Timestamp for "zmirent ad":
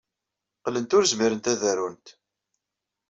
1.11-1.61